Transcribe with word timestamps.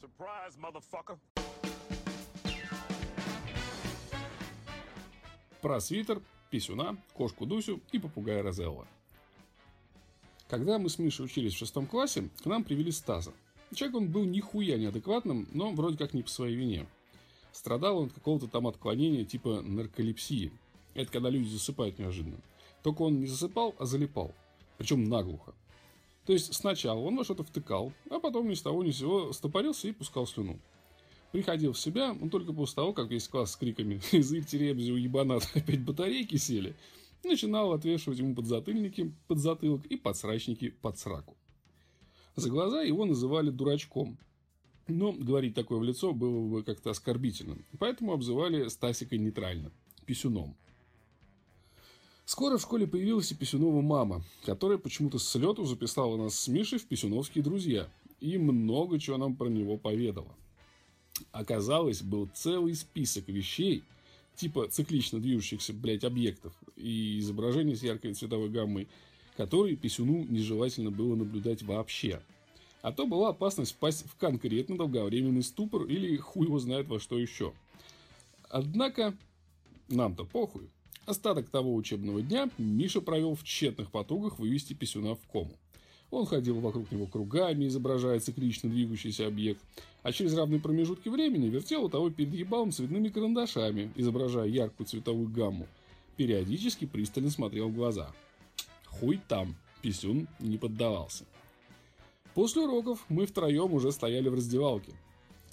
Surprise, 0.00 0.56
motherfucker. 0.58 1.18
Про 5.60 5.80
свитер, 5.80 6.22
писюна, 6.50 6.96
кошку 7.12 7.46
Дусю 7.46 7.80
и 7.92 7.98
попугая 7.98 8.42
Розелла. 8.42 8.86
Когда 10.48 10.78
мы 10.78 10.88
с 10.88 10.98
Мишей 10.98 11.24
учились 11.24 11.54
в 11.54 11.58
шестом 11.58 11.86
классе, 11.86 12.28
к 12.42 12.46
нам 12.46 12.62
привели 12.62 12.92
Стаза. 12.92 13.32
Человек 13.74 13.96
он 13.96 14.08
был 14.08 14.24
нихуя 14.24 14.78
неадекватным, 14.78 15.48
но 15.52 15.72
вроде 15.72 15.98
как 15.98 16.14
не 16.14 16.22
по 16.22 16.28
своей 16.28 16.54
вине. 16.54 16.86
Страдал 17.52 17.98
он 17.98 18.06
от 18.06 18.12
какого-то 18.12 18.46
там 18.46 18.66
отклонения 18.66 19.24
типа 19.24 19.60
нарколепсии. 19.62 20.52
Это 20.94 21.10
когда 21.10 21.30
люди 21.30 21.48
засыпают 21.48 21.98
неожиданно. 21.98 22.38
Только 22.82 23.02
он 23.02 23.20
не 23.20 23.26
засыпал, 23.26 23.74
а 23.78 23.86
залипал. 23.86 24.32
Причем 24.78 25.04
наглухо. 25.04 25.52
То 26.26 26.32
есть 26.32 26.52
сначала 26.54 26.98
он 26.98 27.16
во 27.16 27.24
что-то 27.24 27.44
втыкал, 27.44 27.92
а 28.10 28.18
потом 28.18 28.48
ни 28.48 28.54
с 28.54 28.62
того 28.62 28.82
ни 28.82 28.90
с 28.90 28.98
сего 28.98 29.32
стопорился 29.32 29.88
и 29.88 29.92
пускал 29.92 30.26
слюну. 30.26 30.58
Приходил 31.32 31.72
в 31.72 31.78
себя 31.78 32.12
он 32.12 32.30
только 32.30 32.52
после 32.52 32.74
того, 32.76 32.92
как 32.92 33.10
весь 33.10 33.28
класс 33.28 33.52
с 33.52 33.56
криками 33.56 34.00
«Язык 34.12 34.46
теребзю, 34.46 34.96
ебанат, 34.96 35.48
опять 35.54 35.82
батарейки 35.82 36.36
сели!» 36.36 36.74
начинал 37.24 37.72
отвешивать 37.72 38.18
ему 38.18 38.34
подзатыльники 38.34 39.12
под 39.26 39.38
затылок 39.38 39.84
и 39.86 39.96
подсрачники 39.96 40.70
под 40.70 40.98
сраку. 40.98 41.36
За 42.36 42.50
глаза 42.50 42.82
его 42.82 43.04
называли 43.04 43.50
дурачком. 43.50 44.18
Но 44.86 45.12
говорить 45.12 45.54
такое 45.54 45.78
в 45.78 45.82
лицо 45.82 46.12
было 46.12 46.46
бы 46.46 46.62
как-то 46.62 46.90
оскорбительно. 46.90 47.58
Поэтому 47.80 48.12
обзывали 48.12 48.68
Стасика 48.68 49.18
нейтрально– 49.18 49.72
писюном. 50.06 50.56
Скоро 52.26 52.58
в 52.58 52.60
школе 52.60 52.88
появилась 52.88 53.30
и 53.30 53.36
Писюнова 53.36 53.80
мама, 53.82 54.20
которая 54.44 54.78
почему-то 54.78 55.16
с 55.20 55.34
лету 55.36 55.64
записала 55.64 56.16
нас 56.16 56.34
с 56.34 56.48
Мишей 56.48 56.80
в 56.80 56.86
писюновские 56.86 57.44
друзья 57.44 57.88
и 58.20 58.36
много 58.36 58.98
чего 58.98 59.16
нам 59.16 59.36
про 59.36 59.46
него 59.46 59.76
поведала. 59.76 60.34
Оказалось, 61.30 62.02
был 62.02 62.28
целый 62.34 62.74
список 62.74 63.28
вещей, 63.28 63.84
типа 64.34 64.66
циклично 64.68 65.20
движущихся, 65.20 65.72
блядь, 65.72 66.02
объектов 66.02 66.52
и 66.74 67.20
изображений 67.20 67.76
с 67.76 67.84
яркой 67.84 68.12
цветовой 68.14 68.50
гаммой, 68.50 68.88
которые 69.36 69.76
писюну 69.76 70.24
нежелательно 70.24 70.90
было 70.90 71.14
наблюдать 71.14 71.62
вообще. 71.62 72.20
А 72.82 72.90
то 72.90 73.06
была 73.06 73.28
опасность 73.28 73.74
впасть 73.74 74.04
в 74.04 74.16
конкретно 74.16 74.76
долговременный 74.76 75.44
ступор 75.44 75.84
или 75.84 76.16
хуй 76.16 76.46
его 76.46 76.58
знает 76.58 76.88
во 76.88 76.98
что 76.98 77.16
еще. 77.20 77.52
Однако, 78.48 79.16
нам-то 79.88 80.24
похуй. 80.24 80.68
Остаток 81.06 81.48
того 81.48 81.72
учебного 81.72 82.20
дня 82.20 82.50
Миша 82.58 83.00
провел 83.00 83.36
в 83.36 83.44
тщетных 83.44 83.92
потугах 83.92 84.40
вывести 84.40 84.74
писюна 84.74 85.14
в 85.14 85.20
кому. 85.32 85.52
Он 86.10 86.26
ходил 86.26 86.58
вокруг 86.58 86.90
него 86.90 87.06
кругами, 87.06 87.66
изображая 87.66 88.18
циклично 88.18 88.68
двигающийся 88.68 89.28
объект, 89.28 89.62
а 90.02 90.10
через 90.10 90.34
равные 90.36 90.60
промежутки 90.60 91.08
времени 91.08 91.48
вертел 91.48 91.84
у 91.84 91.88
того 91.88 92.10
перед 92.10 92.34
ебалом 92.34 92.72
цветными 92.72 93.08
карандашами, 93.08 93.92
изображая 93.94 94.48
яркую 94.48 94.88
цветовую 94.88 95.28
гамму. 95.28 95.68
Периодически 96.16 96.86
пристально 96.86 97.30
смотрел 97.30 97.68
в 97.68 97.74
глаза. 97.74 98.12
Хуй 98.86 99.20
там, 99.28 99.54
писюн 99.82 100.26
не 100.40 100.58
поддавался. 100.58 101.24
После 102.34 102.62
уроков 102.62 103.04
мы 103.08 103.26
втроем 103.26 103.72
уже 103.74 103.92
стояли 103.92 104.28
в 104.28 104.34
раздевалке. 104.34 104.92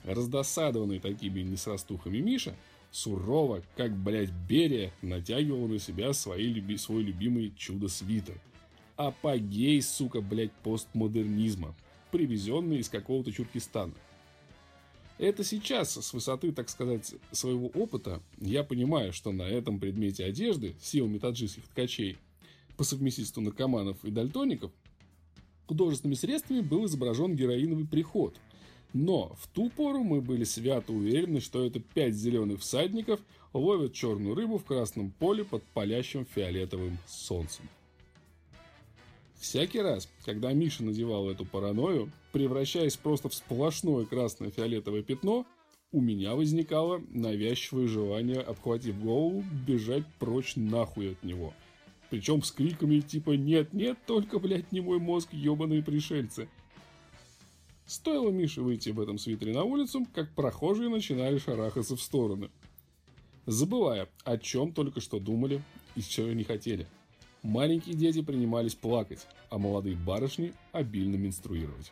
Раздосадованный 0.03 0.99
такими 0.99 1.41
несрастухами 1.41 2.17
Миша 2.17 2.55
сурово, 2.93 3.63
как, 3.75 3.97
блядь, 3.97 4.31
Берия, 4.47 4.93
натягивал 5.01 5.67
на 5.67 5.79
себя 5.79 6.13
свои, 6.13 6.45
люби, 6.45 6.77
свой 6.77 7.01
любимый 7.01 7.51
чудо-свитер. 7.57 8.39
Апогей, 8.95 9.81
сука, 9.81 10.21
блядь, 10.21 10.51
постмодернизма, 10.63 11.75
привезенный 12.11 12.77
из 12.77 12.89
какого-то 12.89 13.31
Чуркистана. 13.31 13.93
Это 15.17 15.43
сейчас, 15.43 15.93
с 15.93 16.13
высоты, 16.13 16.51
так 16.51 16.69
сказать, 16.69 17.15
своего 17.31 17.67
опыта, 17.67 18.21
я 18.39 18.63
понимаю, 18.63 19.11
что 19.11 19.31
на 19.31 19.43
этом 19.43 19.79
предмете 19.79 20.25
одежды 20.25 20.75
силами 20.79 21.17
таджикских 21.17 21.67
ткачей, 21.67 22.17
по 22.77 22.83
совместительству 22.83 23.41
наркоманов 23.41 24.03
и 24.05 24.11
дальтоников, 24.11 24.71
художественными 25.65 26.15
средствами 26.15 26.61
был 26.61 26.85
изображен 26.85 27.35
героиновый 27.35 27.87
приход– 27.87 28.39
но 28.93 29.35
в 29.39 29.47
ту 29.47 29.69
пору 29.69 30.03
мы 30.03 30.21
были 30.21 30.43
свято 30.43 30.93
уверены, 30.93 31.41
что 31.41 31.65
это 31.65 31.79
пять 31.79 32.13
зеленых 32.13 32.61
всадников 32.61 33.19
ловят 33.53 33.93
черную 33.93 34.35
рыбу 34.35 34.57
в 34.57 34.65
красном 34.65 35.11
поле 35.11 35.43
под 35.43 35.63
палящим 35.63 36.25
фиолетовым 36.25 36.97
солнцем. 37.07 37.67
Всякий 39.35 39.81
раз, 39.81 40.07
когда 40.23 40.53
Миша 40.53 40.83
надевал 40.83 41.29
эту 41.29 41.43
паранойю, 41.43 42.11
превращаясь 42.31 42.95
просто 42.95 43.29
в 43.29 43.33
сплошное 43.33 44.05
красное 44.05 44.51
фиолетовое 44.51 45.03
пятно, 45.03 45.45
у 45.91 45.99
меня 45.99 46.33
возникало 46.33 47.01
навязчивое 47.09 47.87
желание, 47.87 48.39
обхватив 48.39 48.99
голову, 48.99 49.43
бежать 49.67 50.05
прочь 50.17 50.55
нахуй 50.55 51.11
от 51.11 51.23
него. 51.23 51.53
Причем 52.09 52.41
с 52.41 52.51
криками 52.51 52.99
типа 52.99 53.31
«Нет-нет, 53.31 53.97
только, 54.05 54.39
блядь, 54.39 54.71
не 54.71 54.81
мой 54.81 54.99
мозг, 54.99 55.29
ебаные 55.33 55.83
пришельцы!» 55.83 56.47
Стоило 57.85 58.29
Мише 58.29 58.61
выйти 58.61 58.89
в 58.89 58.99
этом 58.99 59.17
свитере 59.17 59.53
на 59.53 59.63
улицу, 59.63 60.07
как 60.13 60.33
прохожие 60.33 60.89
начинали 60.89 61.37
шарахаться 61.37 61.95
в 61.95 62.01
стороны. 62.01 62.49
Забывая, 63.45 64.07
о 64.23 64.37
чем 64.37 64.71
только 64.71 65.01
что 65.01 65.19
думали 65.19 65.61
и 65.95 66.01
чего 66.01 66.27
не 66.27 66.43
хотели. 66.43 66.87
Маленькие 67.41 67.95
дети 67.95 68.21
принимались 68.21 68.73
плакать, 68.73 69.27
а 69.49 69.57
молодые 69.57 69.97
барышни 69.97 70.53
обильно 70.71 71.17
менструировать. 71.17 71.91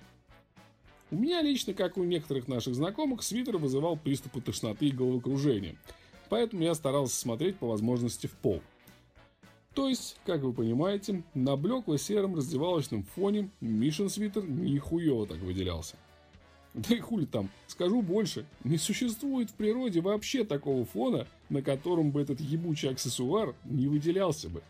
У 1.12 1.18
меня 1.18 1.41
лично, 1.41 1.74
как 1.74 1.97
у 1.97 2.06
некоторых 2.06 2.47
наших 2.47 2.73
знакомых, 2.73 3.22
свитер 3.22 3.58
вызывал 3.58 3.97
приступы 3.97 4.40
тошноты 4.40 4.88
и 4.88 4.91
головокружения, 4.91 5.75
поэтому 6.29 6.63
я 6.63 6.73
старался 6.73 7.19
смотреть 7.19 7.58
по 7.58 7.68
возможности 7.68 8.28
в 8.28 8.31
пол– 8.31 8.62
то 9.74 9.88
есть, 9.88 10.18
как 10.26 10.42
вы 10.42 10.52
понимаете, 10.52 11.24
на 11.34 11.56
блекло-сером 11.56 12.36
раздевалочном 12.36 13.04
фоне 13.04 13.50
Мишин 13.62 14.09
свитер 14.09 14.44
нихуево 14.44 15.26
так 15.26 15.40
выделялся. 15.40 15.96
Да 16.74 16.96
и 16.96 17.00
хули 17.00 17.26
там, 17.26 17.50
скажу 17.68 18.02
больше, 18.02 18.46
не 18.64 18.78
существует 18.78 19.50
в 19.50 19.54
природе 19.56 20.02
вообще 20.02 20.46
такого 20.46 20.86
фона, 20.86 21.28
на 21.50 21.62
котором 21.62 22.12
бы 22.12 22.22
этот 22.22 22.40
ебучий 22.40 22.90
аксессуар 22.90 23.56
не 23.66 23.88
выделялся 23.88 24.50
бы. 24.50 24.62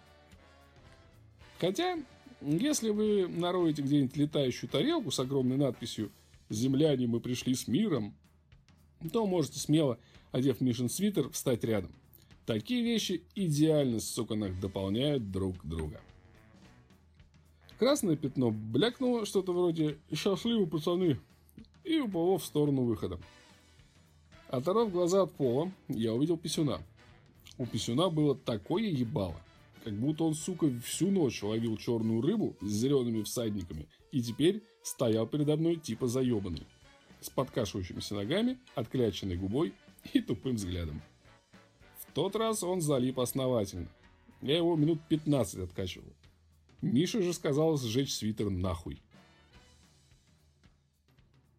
Хотя, 1.60 2.00
если 2.42 2.90
вы 2.90 3.28
нароете 3.28 3.84
где-нибудь 3.84 4.18
летающую 4.18 4.70
тарелку 4.70 5.12
с 5.12 5.20
огромной 5.20 5.58
надписью 5.58 6.12
«Земляне, 6.50 7.06
мы 7.06 7.20
пришли 7.20 7.54
с 7.54 7.68
миром», 7.68 8.16
то 9.14 9.26
можете 9.26 9.60
смело, 9.60 10.00
одев 10.32 10.60
Мишин 10.60 10.90
свитер, 10.90 11.30
встать 11.30 11.64
рядом. 11.64 11.92
Такие 12.52 12.84
вещи 12.84 13.24
идеально, 13.34 14.02
сука, 14.02 14.36
дополняют 14.36 15.32
друг 15.32 15.66
друга. 15.66 16.02
Красное 17.80 18.18
пятно 18.18 18.52
блякнуло 18.52 19.26
что-то 19.26 19.54
вроде 19.54 20.00
«Счастливы, 20.14 20.68
пацаны!» 20.68 21.18
и 21.86 22.02
уплыло 22.02 22.38
в 22.38 22.44
сторону 22.44 22.84
выхода. 22.84 23.22
Оторвав 24.50 24.92
глаза 24.92 25.22
от 25.22 25.32
пола, 25.32 25.72
я 25.88 26.14
увидел 26.14 26.38
писюна. 26.38 26.82
У 27.58 27.66
писюна 27.66 28.10
было 28.10 28.36
такое 28.36 28.84
ебало, 28.84 29.40
как 29.86 29.94
будто 29.94 30.26
он, 30.26 30.34
сука, 30.34 30.70
всю 30.84 31.10
ночь 31.10 31.42
ловил 31.44 31.78
черную 31.78 32.22
рыбу 32.22 32.58
с 32.60 32.68
зелеными 32.68 33.24
всадниками 33.24 33.88
и 34.12 34.22
теперь 34.22 34.62
стоял 34.84 35.26
передо 35.26 35.56
мной 35.56 35.78
типа 35.78 36.08
заебанный, 36.08 36.68
с 37.22 37.30
подкашивающимися 37.30 38.16
ногами, 38.16 38.60
откляченной 38.76 39.38
губой 39.38 39.74
и 40.12 40.20
тупым 40.20 40.56
взглядом 40.56 41.02
тот 42.14 42.36
раз 42.36 42.64
он 42.64 42.82
залип 42.82 43.20
основательно. 43.20 43.90
Я 44.42 44.58
его 44.58 44.76
минут 44.76 45.00
15 45.10 45.60
откачивал. 45.60 46.12
Миша 46.82 47.22
же 47.22 47.34
сказал 47.34 47.78
сжечь 47.78 48.14
свитер 48.14 48.50
нахуй. 48.50 49.02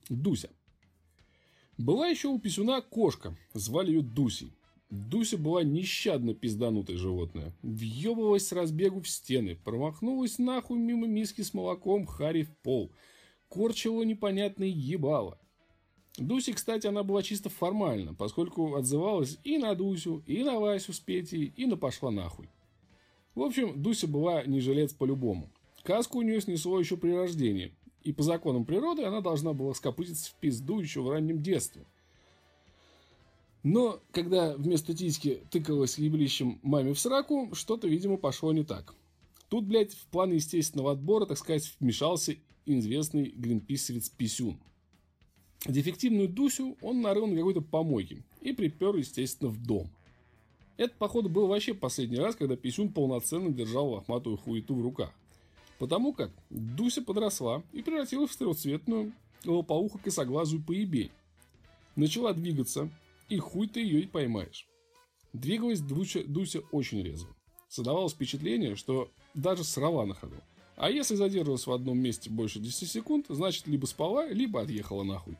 Дуся. 0.08 0.50
Была 1.78 2.08
еще 2.08 2.28
у 2.28 2.38
писюна 2.38 2.80
кошка. 2.80 3.36
Звали 3.54 3.92
ее 3.92 4.02
Дусей. 4.02 4.52
Дуся 4.90 5.38
была 5.38 5.62
нещадно 5.62 6.34
пизданутое 6.34 6.96
животное. 6.96 7.54
Въебывалась 7.62 8.48
с 8.48 8.52
разбегу 8.52 9.00
в 9.00 9.08
стены. 9.08 9.56
Промахнулась 9.64 10.38
нахуй 10.38 10.78
мимо 10.78 11.06
миски 11.06 11.40
с 11.40 11.54
молоком 11.54 12.04
Хари 12.04 12.42
в 12.42 12.54
пол. 12.58 12.92
Корчила 13.48 14.02
непонятное 14.02 14.68
ебало. 14.68 15.38
Дуси, 16.18 16.52
кстати, 16.52 16.86
она 16.86 17.02
была 17.02 17.22
чисто 17.22 17.48
формально, 17.48 18.14
поскольку 18.14 18.74
отзывалась 18.74 19.38
и 19.44 19.56
на 19.56 19.74
Дусю, 19.74 20.22
и 20.26 20.42
на 20.42 20.58
Васю 20.58 20.92
с 20.92 21.00
Петей, 21.00 21.52
и 21.56 21.66
на 21.66 21.76
пошла 21.76 22.10
нахуй. 22.10 22.50
В 23.34 23.42
общем, 23.42 23.82
Дуся 23.82 24.06
была 24.06 24.44
не 24.44 24.60
жилец 24.60 24.92
по-любому. 24.92 25.50
Каску 25.82 26.18
у 26.18 26.22
нее 26.22 26.40
снесло 26.40 26.78
еще 26.78 26.98
при 26.98 27.12
рождении, 27.12 27.74
и 28.02 28.12
по 28.12 28.22
законам 28.22 28.66
природы 28.66 29.04
она 29.04 29.22
должна 29.22 29.54
была 29.54 29.72
скопытиться 29.72 30.30
в 30.30 30.34
пизду 30.34 30.80
еще 30.80 31.00
в 31.00 31.08
раннем 31.08 31.42
детстве. 31.42 31.86
Но, 33.62 34.00
когда 34.10 34.56
вместо 34.56 34.94
титьки 34.94 35.40
тыкалась 35.50 35.96
еблищем 35.96 36.58
маме 36.62 36.92
в 36.92 36.98
сраку, 36.98 37.54
что-то, 37.54 37.88
видимо, 37.88 38.16
пошло 38.16 38.52
не 38.52 38.64
так. 38.64 38.94
Тут, 39.48 39.64
блядь, 39.64 39.94
в 39.94 40.06
план 40.06 40.32
естественного 40.32 40.92
отбора, 40.92 41.26
так 41.26 41.38
сказать, 41.38 41.74
вмешался 41.78 42.36
известный 42.66 43.30
гринписовец 43.30 44.08
Писюн. 44.08 44.60
Дефективную 45.66 46.28
Дусю 46.28 46.76
он 46.82 47.02
нарыл 47.02 47.26
на 47.26 47.36
какой-то 47.36 47.60
помойке 47.60 48.24
и 48.40 48.52
припер, 48.52 48.96
естественно, 48.96 49.50
в 49.50 49.62
дом. 49.62 49.88
Это, 50.76 50.94
походу, 50.98 51.28
был 51.28 51.46
вообще 51.46 51.74
последний 51.74 52.16
раз, 52.16 52.34
когда 52.34 52.56
Писюн 52.56 52.88
полноценно 52.88 53.50
держал 53.50 53.90
лохматую 53.90 54.36
хуету 54.36 54.74
в 54.74 54.82
руках. 54.82 55.12
Потому 55.78 56.12
как 56.12 56.30
Дуся 56.50 57.02
подросла 57.02 57.62
и 57.72 57.82
превратилась 57.82 58.30
в 58.30 58.36
трехцветную 58.36 59.12
лопоухо 59.44 59.98
косоглазую 59.98 60.62
поебень. 60.62 61.10
Начала 61.94 62.32
двигаться, 62.32 62.90
и 63.28 63.38
хуй 63.38 63.68
ты 63.68 63.80
ее 63.80 64.00
и 64.00 64.06
поймаешь. 64.06 64.66
Двигалась 65.32 65.80
Дуся, 65.80 66.24
Дуся 66.24 66.60
очень 66.72 67.02
резво. 67.02 67.28
Создавалось 67.68 68.12
впечатление, 68.12 68.76
что 68.76 69.10
даже 69.34 69.62
срала 69.64 70.06
на 70.06 70.14
ходу. 70.14 70.36
А 70.76 70.90
если 70.90 71.14
задерживалась 71.14 71.66
в 71.66 71.72
одном 71.72 71.98
месте 71.98 72.30
больше 72.30 72.58
10 72.58 72.90
секунд, 72.90 73.26
значит, 73.28 73.66
либо 73.66 73.86
спала, 73.86 74.26
либо 74.26 74.60
отъехала 74.62 75.04
нахуй. 75.04 75.36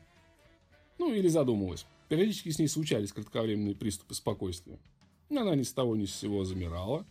Ну, 0.97 1.13
или 1.13 1.27
задумалась. 1.27 1.85
Периодически 2.09 2.49
с 2.49 2.59
ней 2.59 2.67
случались 2.67 3.11
кратковременные 3.11 3.75
приступы 3.75 4.13
спокойствия. 4.13 4.79
Она 5.29 5.55
ни 5.55 5.63
с 5.63 5.73
того 5.73 5.95
ни 5.95 6.05
с 6.05 6.15
сего 6.15 6.43
замирала, 6.43 7.05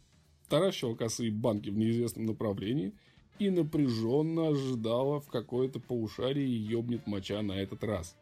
таращила 0.49 0.95
косые 0.95 1.31
банки 1.31 1.71
в 1.71 1.77
неизвестном 1.77 2.27
направлении 2.27 2.93
и 3.39 3.51
напряженно 3.51 4.49
ожидала, 4.49 5.21
в 5.21 5.29
какое-то 5.29 5.81
полушарие 5.81 6.65
ёбнет 6.65 7.07
моча 7.07 7.43
на 7.43 7.53
этот 7.53 7.83
раз. 7.83 8.17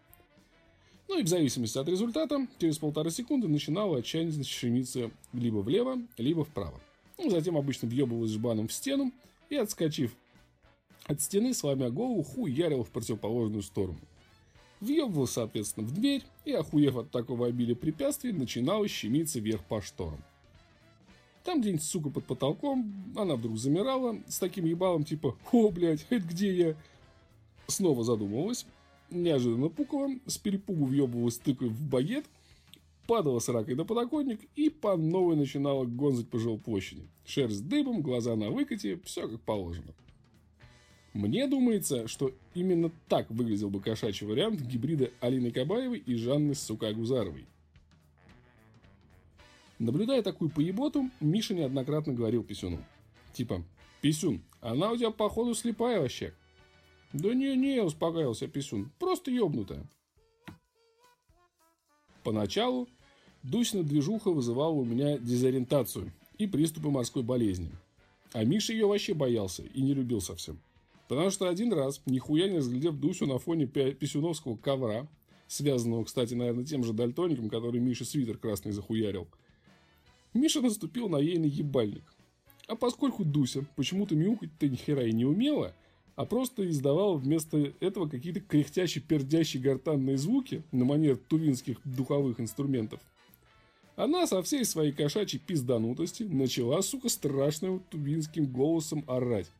Ну 1.08 1.18
и 1.18 1.24
в 1.24 1.28
зависимости 1.28 1.76
от 1.76 1.88
результата, 1.88 2.46
через 2.58 2.78
полторы 2.78 3.10
секунды 3.10 3.48
начинала 3.48 3.98
отчаянно 3.98 4.44
щемиться 4.44 5.10
либо 5.32 5.58
влево, 5.58 5.98
либо 6.16 6.44
вправо. 6.44 6.80
Ну, 7.18 7.30
затем 7.30 7.56
обычно 7.56 7.88
въебывалась 7.88 8.30
жбаном 8.30 8.68
в 8.68 8.72
стену 8.72 9.12
и, 9.50 9.56
отскочив 9.56 10.16
от 11.04 11.20
стены, 11.20 11.52
сломя 11.52 11.90
голову, 11.90 12.22
хуярила 12.22 12.84
в 12.84 12.90
противоположную 12.90 13.62
сторону. 13.62 13.98
Въебывал, 14.80 15.26
соответственно, 15.26 15.86
в 15.86 15.92
дверь 15.92 16.24
и, 16.44 16.52
охуев 16.52 16.96
от 16.96 17.10
такого 17.10 17.46
обилия 17.46 17.74
препятствий, 17.74 18.32
начинала 18.32 18.86
щемиться 18.88 19.40
вверх 19.40 19.62
по 19.64 19.82
шторам. 19.82 20.22
Там 21.44 21.60
где-нибудь, 21.60 21.82
сука, 21.82 22.10
под 22.10 22.24
потолком, 22.24 22.92
она 23.16 23.36
вдруг 23.36 23.58
замирала 23.58 24.18
с 24.26 24.38
таким 24.38 24.64
ебалом, 24.66 25.04
типа 25.04 25.36
«О, 25.52 25.70
блядь, 25.70 26.06
это 26.10 26.26
где 26.26 26.54
я?» 26.54 26.76
Снова 27.66 28.04
задумывалась, 28.04 28.66
неожиданно 29.10 29.68
пукала, 29.68 30.10
с 30.26 30.38
перепугу 30.38 30.86
въебывалась 30.86 31.38
тыкой 31.38 31.68
в 31.68 31.82
багет– 31.82 32.26
падала 33.10 33.40
с 33.40 33.48
ракой 33.48 33.74
на 33.74 33.84
подоконник 33.84 34.40
и 34.54 34.70
по 34.70 34.96
новой 34.96 35.34
начинала 35.34 35.84
гонзать 35.84 36.28
по 36.28 36.38
жилплощади. 36.38 37.08
Шерсть 37.26 37.66
дыбом, 37.66 38.02
глаза 38.02 38.36
на 38.36 38.50
выкате, 38.50 39.00
все 39.04 39.26
как 39.26 39.40
положено. 39.40 39.92
Мне 41.12 41.48
думается, 41.48 42.06
что 42.06 42.32
именно 42.54 42.90
так 43.08 43.28
выглядел 43.30 43.68
бы 43.68 43.80
кошачий 43.80 44.26
вариант 44.26 44.60
гибрида 44.60 45.10
Алины 45.20 45.50
Кабаевой 45.50 45.98
и 45.98 46.14
Жанны 46.14 46.54
Сука 46.54 46.92
Гузаровой. 46.92 47.46
Наблюдая 49.80 50.22
такую 50.22 50.50
поеботу, 50.50 51.10
Миша 51.20 51.54
неоднократно 51.54 52.12
говорил 52.12 52.44
Писюну. 52.44 52.84
Типа, 53.32 53.64
Писюн, 54.00 54.42
она 54.60 54.92
у 54.92 54.96
тебя 54.96 55.10
походу 55.10 55.54
слепая 55.54 56.00
вообще. 56.00 56.32
Да 57.12 57.34
не-не, 57.34 57.82
успокаивался 57.82 58.46
Писюн, 58.46 58.92
просто 58.98 59.32
ёбнутая. 59.32 59.84
Поначалу 62.22 62.88
Дусина 63.42 63.82
движуха 63.82 64.30
вызывала 64.30 64.74
у 64.74 64.84
меня 64.84 65.18
дезориентацию 65.18 66.12
и 66.38 66.46
приступы 66.46 66.90
морской 66.90 67.22
болезни. 67.22 67.70
А 68.32 68.44
Миша 68.44 68.72
ее 68.72 68.86
вообще 68.86 69.14
боялся 69.14 69.62
и 69.62 69.80
не 69.80 69.94
любил 69.94 70.20
совсем. 70.20 70.60
Потому 71.10 71.30
что 71.30 71.48
один 71.48 71.72
раз, 71.72 72.00
нихуя 72.06 72.48
не 72.48 72.58
разглядев 72.58 72.94
Дусю 72.94 73.26
на 73.26 73.40
фоне 73.40 73.66
писюновского 73.66 74.56
ковра, 74.56 75.08
связанного, 75.48 76.04
кстати, 76.04 76.34
наверное, 76.34 76.64
тем 76.64 76.84
же 76.84 76.92
дальтоником, 76.92 77.50
который 77.50 77.80
Миша 77.80 78.04
свитер 78.04 78.38
красный 78.38 78.70
захуярил, 78.70 79.26
Миша 80.34 80.60
наступил 80.60 81.08
на 81.08 81.16
ейный 81.16 81.48
ебальник. 81.48 82.04
А 82.68 82.76
поскольку 82.76 83.24
Дуся 83.24 83.66
почему-то 83.74 84.14
мяукать-то 84.14 84.68
ни 84.68 84.76
хера 84.76 85.02
и 85.02 85.10
не 85.10 85.24
умела, 85.24 85.74
а 86.14 86.26
просто 86.26 86.70
издавала 86.70 87.16
вместо 87.16 87.58
этого 87.80 88.08
какие-то 88.08 88.38
кряхтящие, 88.38 89.02
пердящие 89.02 89.60
гортанные 89.60 90.16
звуки 90.16 90.62
на 90.70 90.84
манер 90.84 91.16
тувинских 91.16 91.78
духовых 91.84 92.38
инструментов, 92.38 93.00
она 93.96 94.28
со 94.28 94.40
всей 94.44 94.64
своей 94.64 94.92
кошачьей 94.92 95.42
пизданутости 95.44 96.22
начала, 96.22 96.80
сука, 96.82 97.08
страшным 97.08 97.80
тубинским 97.90 98.46
голосом 98.46 99.02
орать. 99.08 99.50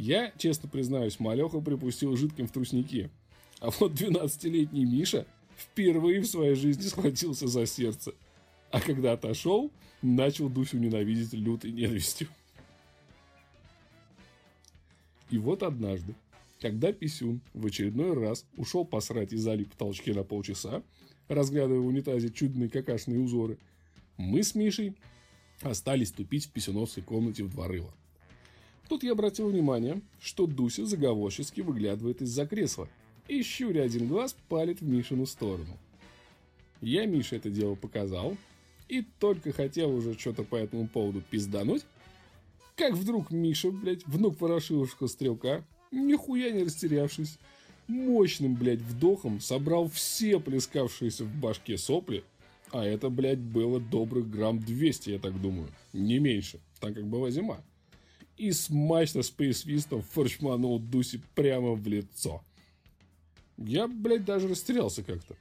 Я, 0.00 0.32
честно 0.38 0.68
признаюсь, 0.68 1.18
малеха 1.18 1.60
припустил 1.60 2.14
жидким 2.14 2.46
в 2.46 2.52
труснике. 2.52 3.10
А 3.58 3.70
вот 3.70 3.94
12-летний 3.94 4.84
Миша 4.84 5.26
впервые 5.56 6.20
в 6.20 6.26
своей 6.26 6.54
жизни 6.54 6.82
схватился 6.82 7.48
за 7.48 7.66
сердце. 7.66 8.14
А 8.70 8.80
когда 8.80 9.14
отошел, 9.14 9.72
начал 10.00 10.48
Дусю 10.48 10.78
ненавидеть 10.78 11.32
лютой 11.32 11.72
ненавистью. 11.72 12.28
И 15.30 15.38
вот 15.38 15.64
однажды, 15.64 16.14
когда 16.60 16.92
Писюн 16.92 17.40
в 17.52 17.66
очередной 17.66 18.14
раз 18.14 18.46
ушел 18.56 18.84
посрать 18.84 19.32
и 19.32 19.36
залип 19.36 19.74
в 19.74 19.76
толчке 19.76 20.14
на 20.14 20.22
полчаса, 20.22 20.84
разглядывая 21.26 21.80
в 21.80 21.86
унитазе 21.86 22.30
чудные 22.30 22.70
какашные 22.70 23.18
узоры, 23.18 23.58
мы 24.16 24.44
с 24.44 24.54
Мишей 24.54 24.94
остались 25.60 26.12
тупить 26.12 26.46
в 26.46 26.52
писюновской 26.52 27.02
комнате 27.02 27.42
в 27.42 27.50
дворыло. 27.50 27.92
Тут 28.88 29.02
я 29.02 29.12
обратил 29.12 29.48
внимание, 29.48 30.00
что 30.20 30.46
Дуся 30.46 30.86
заговорчески 30.86 31.60
выглядывает 31.60 32.22
из-за 32.22 32.46
кресла 32.46 32.88
и, 33.28 33.42
щуря 33.42 33.82
один 33.82 34.08
глаз, 34.08 34.34
палит 34.48 34.80
в 34.80 34.88
Мишину 34.88 35.26
сторону. 35.26 35.76
Я 36.80 37.04
Мише 37.04 37.36
это 37.36 37.50
дело 37.50 37.74
показал 37.74 38.36
и 38.88 39.04
только 39.18 39.52
хотел 39.52 39.94
уже 39.94 40.14
что-то 40.18 40.42
по 40.42 40.56
этому 40.56 40.88
поводу 40.88 41.20
пиздануть, 41.20 41.84
как 42.76 42.94
вдруг 42.94 43.30
Миша, 43.30 43.70
блядь, 43.70 44.06
внук 44.06 44.40
Ворошиловского 44.40 45.08
стрелка, 45.08 45.64
нихуя 45.90 46.50
не 46.50 46.62
растерявшись, 46.62 47.38
мощным, 47.88 48.54
блядь, 48.54 48.80
вдохом 48.80 49.40
собрал 49.40 49.90
все 49.90 50.40
плескавшиеся 50.40 51.24
в 51.24 51.34
башке 51.34 51.76
сопли, 51.76 52.24
а 52.70 52.84
это, 52.84 53.10
блядь, 53.10 53.40
было 53.40 53.80
добрых 53.80 54.30
грамм 54.30 54.60
200, 54.60 55.10
я 55.10 55.18
так 55.18 55.38
думаю, 55.40 55.68
не 55.92 56.18
меньше, 56.18 56.60
так 56.80 56.94
как 56.94 57.06
была 57.06 57.30
зима. 57.30 57.62
И 58.38 58.52
смачно 58.52 59.22
с 59.22 59.30
присвистом 59.30 60.02
форчманул 60.02 60.78
Дуси 60.78 61.20
прямо 61.34 61.72
в 61.72 61.86
лицо. 61.86 62.42
Я, 63.56 63.88
блядь, 63.88 64.24
даже 64.24 64.46
растерялся 64.46 65.02
как-то. 65.02 65.36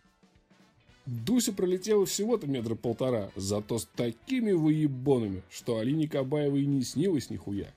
Дуся 1.06 1.54
пролетела 1.54 2.06
всего-то 2.06 2.48
метра 2.48 2.75
полтора, 2.75 3.32
зато 3.36 3.77
с 3.77 3.86
такими 3.86 4.51
выебонами, 4.51 5.44
что 5.50 5.77
Алине 5.77 6.10
Кабаевой 6.10 6.66
не 6.66 6.82
снилось 6.84 7.30
нихуя. 7.30 7.72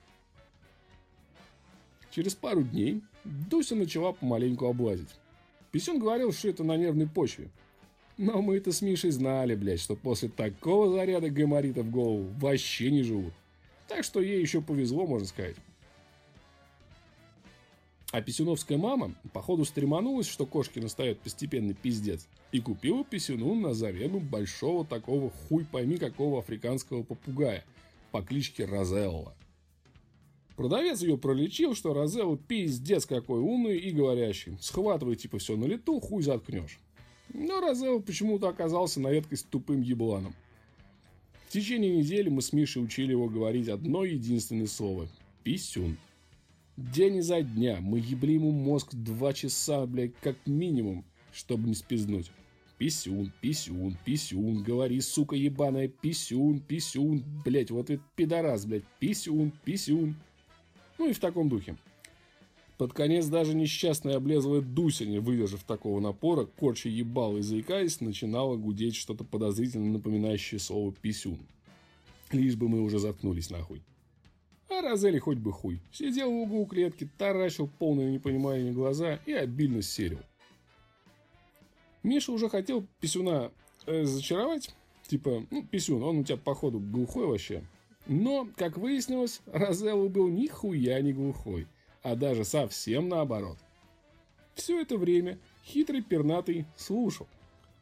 Через 2.09 2.33
пару 2.35 2.63
дней 2.63 3.01
Дуся 3.23 3.75
начала 3.75 4.11
помаленьку 4.11 4.65
облазить. 4.65 5.07
Писюн 5.71 5.99
говорил, 5.99 6.33
что 6.33 6.49
это 6.49 6.63
на 6.63 6.75
нервной 6.75 7.07
почве. 7.07 7.49
Но 8.17 8.41
мы 8.41 8.57
это 8.57 8.71
с 8.71 8.81
Мишей 8.81 9.11
знали, 9.11 9.55
блядь, 9.55 9.79
что 9.79 9.95
после 9.95 10.27
такого 10.27 10.91
заряда 10.91 11.29
гайморита 11.29 11.83
в 11.83 11.91
голову 11.91 12.27
вообще 12.39 12.91
не 12.91 13.03
живут. 13.03 13.33
Так 13.91 14.05
что 14.05 14.21
ей 14.21 14.39
еще 14.39 14.61
повезло, 14.61 15.05
можно 15.05 15.27
сказать. 15.27 15.57
А 18.11 18.21
писюновская 18.21 18.77
мама, 18.77 19.13
походу, 19.33 19.65
стреманулась, 19.65 20.27
что 20.27 20.45
кошки 20.45 20.79
настает 20.79 21.19
постепенный 21.19 21.73
пиздец, 21.73 22.27
и 22.53 22.61
купила 22.61 23.03
писюну 23.03 23.53
на 23.53 23.73
замену 23.73 24.19
большого 24.19 24.85
такого 24.85 25.29
хуй 25.29 25.65
пойми 25.65 25.97
какого 25.97 26.39
африканского 26.39 27.03
попугая 27.03 27.65
по 28.11 28.21
кличке 28.21 28.63
Розелла. 28.63 29.35
Продавец 30.55 31.01
ее 31.01 31.17
пролечил, 31.17 31.75
что 31.75 31.93
Розелла 31.93 32.37
пиздец 32.37 33.05
какой 33.05 33.39
умный 33.39 33.77
и 33.77 33.91
говорящий. 33.91 34.57
Схватывай 34.61 35.17
типа 35.17 35.37
все 35.37 35.57
на 35.57 35.65
лету, 35.65 35.99
хуй 35.99 36.23
заткнешь. 36.23 36.79
Но 37.33 37.59
Розелла 37.59 37.99
почему-то 37.99 38.47
оказался 38.47 39.01
на 39.01 39.09
редкость 39.09 39.49
тупым 39.49 39.81
ебланом. 39.81 40.33
В 41.51 41.53
течение 41.53 41.97
недели 41.97 42.29
мы 42.29 42.41
с 42.41 42.53
Мишей 42.53 42.81
учили 42.81 43.11
его 43.11 43.27
говорить 43.27 43.67
одно 43.67 44.05
единственное 44.05 44.67
слово– 44.67 45.09
писюн. 45.43 45.97
День 46.77 47.17
изо 47.17 47.41
дня 47.41 47.79
мы 47.81 47.99
ебли 47.99 48.35
ему 48.35 48.51
мозг 48.51 48.93
два 48.93 49.33
часа, 49.33 49.85
блядь, 49.85 50.15
как 50.21 50.37
минимум, 50.45 51.03
чтобы 51.33 51.67
не 51.67 51.75
спизнуть. 51.75 52.31
Писюн, 52.77 53.33
писюн, 53.41 53.97
писюн, 54.05 54.63
говори, 54.63 55.01
сука 55.01 55.35
ебаная, 55.35 55.89
писюн, 55.89 56.61
писюн, 56.61 57.21
блядь, 57.43 57.69
вот 57.69 57.89
это 57.89 58.01
пидорас, 58.15 58.65
блядь, 58.65 58.85
писюн, 59.01 59.51
писюн. 59.65 60.15
Ну 60.97 61.09
и 61.09 61.11
в 61.11 61.19
таком 61.19 61.49
духе. 61.49 61.75
Под 62.81 62.93
конец 62.93 63.27
даже 63.27 63.53
несчастная 63.53 64.15
облезлая 64.15 64.61
Дуся, 64.61 65.05
не 65.05 65.19
выдержав 65.19 65.63
такого 65.63 65.99
напора, 65.99 66.45
корча 66.45 66.89
ебал 66.89 67.37
и 67.37 67.41
заикаясь, 67.41 68.01
начинала 68.01 68.55
гудеть 68.55 68.95
что-то 68.95 69.23
подозрительно 69.23 69.91
напоминающее 69.91 70.59
слово 70.59 70.91
«писюн». 70.91 71.37
Лишь 72.31 72.55
бы 72.55 72.67
мы 72.67 72.81
уже 72.81 72.97
заткнулись 72.97 73.51
нахуй. 73.51 73.83
А 74.67 74.81
Розели 74.81 75.19
хоть 75.19 75.37
бы 75.37 75.51
хуй. 75.51 75.79
Сидел 75.91 76.31
в 76.31 76.37
углу 76.37 76.65
клетки, 76.65 77.07
таращил 77.19 77.69
полное 77.77 78.09
непонимание 78.09 78.71
глаза 78.71 79.19
и 79.27 79.31
обильно 79.31 79.83
серил. 79.83 80.21
Миша 82.01 82.31
уже 82.31 82.49
хотел 82.49 82.87
писюна 82.99 83.51
э, 83.85 84.05
зачаровать. 84.05 84.73
Типа, 85.05 85.45
ну, 85.51 85.63
писюн, 85.63 86.01
он 86.01 86.17
у 86.17 86.23
тебя, 86.23 86.37
походу, 86.37 86.79
глухой 86.79 87.27
вообще. 87.27 87.63
Но, 88.07 88.49
как 88.55 88.79
выяснилось, 88.79 89.41
Розелла 89.45 90.07
был 90.07 90.29
нихуя 90.29 90.99
не 91.01 91.13
глухой. 91.13 91.67
А 92.03 92.15
даже 92.15 92.45
совсем 92.45 93.09
наоборот. 93.09 93.57
Все 94.55 94.81
это 94.81 94.97
время 94.97 95.37
хитрый 95.65 96.01
пернатый 96.01 96.65
слушал. 96.75 97.27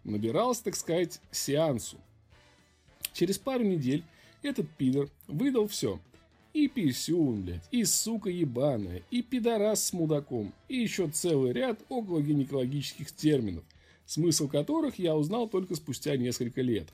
Набирался, 0.04 0.66
так 0.66 0.76
сказать, 0.76 1.20
сеансу. 1.32 1.98
Через 3.14 3.38
пару 3.38 3.64
недель 3.64 4.04
этот 4.44 4.70
пидор 4.70 5.10
выдал 5.28 5.68
все. 5.68 6.00
И 6.54 6.68
писюн, 6.68 7.44
блядь, 7.44 7.68
и 7.72 7.84
сука 7.86 8.30
ебаная, 8.30 9.04
и 9.12 9.22
пидорас 9.22 9.86
с 9.86 9.94
мудаком, 9.94 10.52
и 10.68 10.78
еще 10.78 11.08
целый 11.08 11.54
ряд 11.54 11.80
около 11.90 12.22
гинекологических 12.22 13.12
терминов, 13.12 13.64
смысл 14.06 14.48
которых 14.48 14.98
я 14.98 15.16
узнал 15.16 15.48
только 15.48 15.76
спустя 15.76 16.18
несколько 16.18 16.62
лет. 16.62 16.88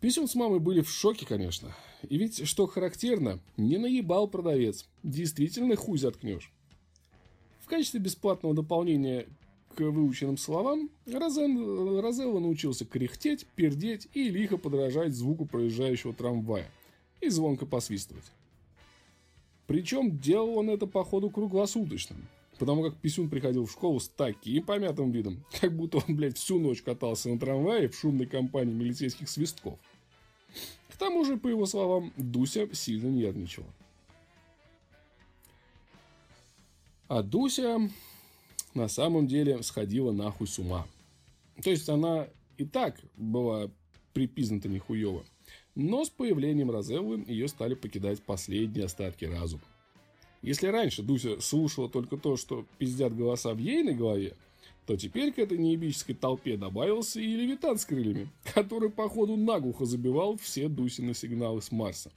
Писюн 0.00 0.28
с 0.28 0.34
мамой 0.34 0.60
были 0.60 0.82
в 0.82 0.90
шоке, 0.90 1.26
конечно. 1.26 1.74
И 2.08 2.18
ведь, 2.18 2.46
что 2.46 2.66
характерно, 2.66 3.40
не 3.56 3.78
наебал 3.78 4.28
продавец. 4.28 4.86
Действительно 5.02 5.76
хуй 5.76 5.98
заткнешь. 5.98 6.52
В 7.60 7.68
качестве 7.68 7.98
бесплатного 8.00 8.54
дополнения 8.54 9.26
к 9.74 9.80
выученным 9.80 10.38
словам, 10.38 10.90
Розен, 11.06 11.98
Розелло 12.00 12.38
научился 12.38 12.84
кряхтеть, 12.84 13.46
пердеть 13.56 14.08
и 14.14 14.28
лихо 14.28 14.56
подражать 14.56 15.14
звуку 15.14 15.46
проезжающего 15.46 16.14
трамвая 16.14 16.70
и 17.20 17.28
звонко 17.28 17.66
посвистывать. 17.66 18.24
Причем 19.66 20.18
делал 20.18 20.58
он 20.58 20.70
это, 20.70 20.86
походу, 20.86 21.28
круглосуточно. 21.28 22.16
Потому 22.58 22.82
как 22.82 22.96
Писюн 22.96 23.28
приходил 23.28 23.66
в 23.66 23.70
школу 23.70 24.00
с 24.00 24.08
таким 24.08 24.64
помятым 24.64 25.10
видом, 25.10 25.44
как 25.60 25.76
будто 25.76 25.98
он, 25.98 26.16
блядь, 26.16 26.38
всю 26.38 26.58
ночь 26.58 26.82
катался 26.82 27.28
на 27.28 27.38
трамвае 27.38 27.88
в 27.88 27.98
шумной 27.98 28.26
компании 28.26 28.72
милицейских 28.72 29.28
свистков. 29.28 29.78
К 30.88 30.96
тому 30.96 31.24
же, 31.24 31.36
по 31.36 31.48
его 31.48 31.66
словам, 31.66 32.12
Дуся 32.16 32.72
сильно 32.74 33.08
нервничала. 33.08 33.66
А 37.08 37.22
Дуся 37.22 37.90
на 38.74 38.88
самом 38.88 39.26
деле 39.26 39.62
сходила 39.62 40.12
нахуй 40.12 40.46
с 40.46 40.58
ума. 40.58 40.86
То 41.62 41.70
есть 41.70 41.88
она 41.88 42.28
и 42.56 42.64
так 42.64 42.98
была 43.16 43.70
припизнута 44.12 44.68
нихуево. 44.68 45.24
Но 45.74 46.04
с 46.04 46.10
появлением 46.10 46.70
Розеллы 46.70 47.22
ее 47.26 47.48
стали 47.48 47.74
покидать 47.74 48.22
последние 48.22 48.86
остатки 48.86 49.26
разума. 49.26 49.62
Если 50.46 50.68
раньше 50.68 51.02
Дуся 51.02 51.40
слушала 51.40 51.88
только 51.88 52.16
то, 52.16 52.36
что 52.36 52.64
пиздят 52.78 53.16
голоса 53.16 53.52
в 53.52 53.58
ейной 53.58 53.96
голове, 53.96 54.36
то 54.86 54.96
теперь 54.96 55.32
к 55.32 55.40
этой 55.40 55.58
неебической 55.58 56.14
толпе 56.14 56.56
добавился 56.56 57.18
и 57.18 57.34
левитан 57.34 57.76
с 57.76 57.84
крыльями, 57.84 58.28
который, 58.54 58.90
походу, 58.90 59.34
наглухо 59.34 59.86
забивал 59.86 60.36
все 60.36 60.68
Дусины 60.68 61.14
сигналы 61.14 61.60
с 61.60 61.72
Марса. 61.72 62.12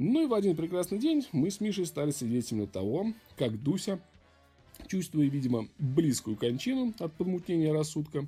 Ну 0.00 0.24
и 0.24 0.26
в 0.26 0.34
один 0.34 0.56
прекрасный 0.56 0.98
день 0.98 1.24
мы 1.30 1.52
с 1.52 1.60
Мишей 1.60 1.86
стали 1.86 2.10
свидетелями 2.10 2.66
того, 2.66 3.12
как 3.36 3.62
Дуся, 3.62 4.00
чувствуя, 4.88 5.28
видимо, 5.28 5.68
близкую 5.78 6.36
кончину 6.36 6.92
от 6.98 7.12
подмутнения 7.12 7.72
рассудка, 7.72 8.26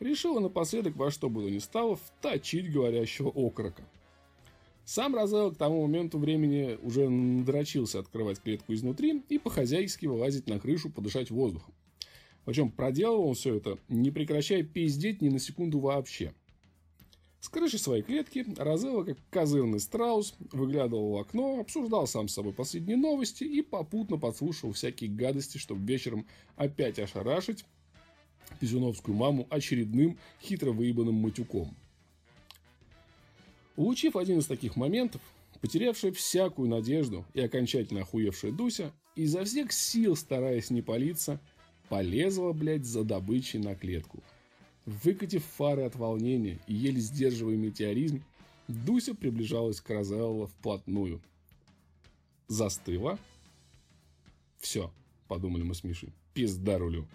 решила 0.00 0.40
напоследок 0.40 0.96
во 0.96 1.12
что 1.12 1.30
бы 1.30 1.44
то 1.44 1.48
ни 1.48 1.60
стало 1.60 1.94
вточить 1.94 2.72
говорящего 2.72 3.28
окрока. 3.28 3.84
Сам 4.88 5.14
Розел 5.14 5.52
к 5.52 5.58
тому 5.58 5.82
моменту 5.82 6.18
времени 6.18 6.78
уже 6.80 7.10
надрочился 7.10 7.98
открывать 7.98 8.40
клетку 8.40 8.72
изнутри 8.72 9.22
и 9.28 9.36
по-хозяйски 9.36 10.06
вылазить 10.06 10.48
на 10.48 10.58
крышу 10.58 10.88
подышать 10.88 11.30
воздухом. 11.30 11.74
Причем 12.46 12.70
проделывал 12.70 13.28
он 13.28 13.34
все 13.34 13.56
это, 13.56 13.78
не 13.90 14.10
прекращая 14.10 14.62
пиздеть 14.62 15.20
ни 15.20 15.28
на 15.28 15.40
секунду 15.40 15.78
вообще. 15.78 16.32
С 17.38 17.50
крыши 17.50 17.76
своей 17.76 18.02
клетки 18.02 18.46
Розелла, 18.56 19.04
как 19.04 19.18
козырный 19.28 19.80
страус, 19.80 20.34
выглядывал 20.52 21.10
в 21.10 21.16
окно, 21.18 21.60
обсуждал 21.60 22.06
сам 22.06 22.26
с 22.26 22.32
собой 22.32 22.54
последние 22.54 22.96
новости 22.96 23.44
и 23.44 23.60
попутно 23.60 24.16
подслушивал 24.16 24.72
всякие 24.72 25.10
гадости, 25.10 25.58
чтобы 25.58 25.84
вечером 25.84 26.26
опять 26.56 26.98
ошарашить 26.98 27.66
Пизюновскую 28.58 29.14
маму 29.14 29.46
очередным 29.50 30.16
хитро 30.40 30.72
выебанным 30.72 31.16
матюком. 31.16 31.76
Улучив 33.78 34.16
один 34.16 34.40
из 34.40 34.46
таких 34.46 34.74
моментов, 34.74 35.20
потерявшая 35.60 36.10
всякую 36.10 36.68
надежду 36.68 37.24
и 37.32 37.40
окончательно 37.40 38.00
охуевшая 38.00 38.50
Дуся, 38.50 38.90
изо 39.14 39.44
всех 39.44 39.70
сил, 39.70 40.16
стараясь 40.16 40.70
не 40.70 40.82
палиться, 40.82 41.40
полезла, 41.88 42.52
блядь, 42.52 42.84
за 42.84 43.04
добычей 43.04 43.60
на 43.60 43.76
клетку. 43.76 44.20
Выкатив 44.84 45.44
фары 45.44 45.82
от 45.82 45.94
волнения 45.94 46.58
и 46.66 46.74
еле 46.74 46.98
сдерживая 47.00 47.54
метеоризм, 47.54 48.24
Дуся 48.66 49.14
приближалась 49.14 49.80
к 49.80 49.88
Розелло 49.90 50.48
вплотную. 50.48 51.22
Застыла. 52.48 53.16
Все, 54.58 54.92
подумали 55.28 55.62
мы 55.62 55.76
с 55.76 55.84
Мишей, 55.84 56.12
пизда 56.34 56.78
рулю. 56.78 57.06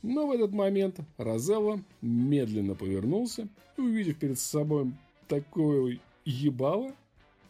Но 0.00 0.26
в 0.28 0.30
этот 0.30 0.52
момент 0.52 0.98
Розелло 1.18 1.78
медленно 2.00 2.74
повернулся 2.74 3.50
и, 3.76 3.82
увидев 3.82 4.18
перед 4.18 4.38
собой 4.38 4.94
такое 5.30 6.00
ебало, 6.24 6.92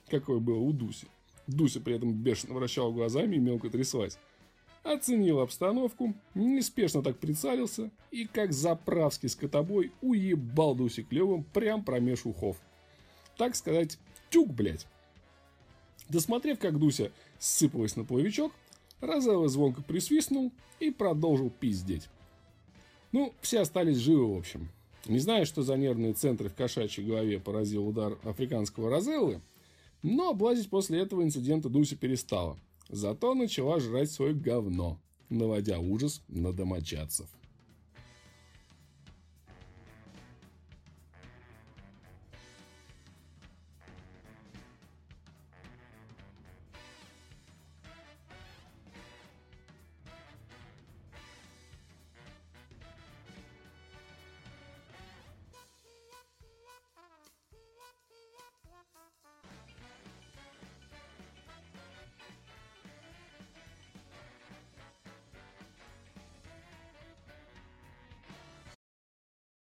какое 0.09 0.39
было 0.39 0.59
у 0.59 0.73
Дуси, 0.73 1.09
Дуся 1.47 1.81
при 1.81 1.97
этом 1.97 2.13
бешено 2.13 2.55
вращала 2.55 2.93
глазами 2.93 3.37
и 3.37 3.41
мелко 3.41 3.71
тряслась, 3.71 4.19
оценил 4.85 5.41
обстановку, 5.41 6.15
неспешно 6.35 7.03
так 7.03 7.19
прицелился 7.19 7.91
и, 8.11 8.27
как 8.27 8.53
заправский 8.53 9.31
скотобой, 9.31 9.93
уебал 10.03 10.75
Дуси 10.75 11.03
клевым 11.03 11.43
прям 11.43 11.83
промеж 11.83 12.27
ухов. 12.27 12.59
Так 13.39 13.57
сказать, 13.57 13.99
тюк, 14.29 14.49
блядь. 14.53 14.87
Досмотрев, 16.11 16.59
как 16.59 16.79
Дуся 16.79 17.11
сыпалась 17.39 17.97
на 17.97 18.05
плавичок, 18.05 18.53
Розелло 19.01 19.49
звонко 19.49 19.81
присвистнул 19.81 20.53
и 20.79 20.91
продолжил 20.91 21.49
пиздеть. 21.49 22.09
Ну, 23.13 23.33
все 23.41 23.61
остались 23.61 23.97
живы, 23.97 24.35
в 24.35 24.37
общем. 24.37 24.69
Не 25.07 25.19
знаю, 25.19 25.47
что 25.47 25.63
за 25.63 25.77
нервные 25.77 26.13
центры 26.13 26.49
в 26.49 26.55
кошачьей 26.55 27.07
голове 27.07 27.41
поразил 27.41 27.87
удар 27.87 28.19
африканского 28.25 28.91
розеллы, 28.91 29.41
но 30.03 30.31
облазить 30.31 30.71
после 30.71 31.01
этого 31.01 31.23
инцидента 31.23 31.69
Дуся 31.69 31.97
перестала. 31.97 32.59
Зато 32.89 33.35
начала 33.35 33.81
жрать 33.81 34.11
свое 34.11 34.35
говно, 34.35 34.99
наводя 35.29 35.79
ужас 35.79 36.23
на 36.29 36.53
домочадцев. 36.53 37.27